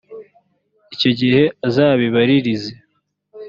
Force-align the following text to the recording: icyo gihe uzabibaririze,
icyo 0.93 1.09
gihe 1.19 1.41
uzabibaririze, 1.67 2.71